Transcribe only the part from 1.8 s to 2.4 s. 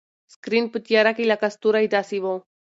داسې و.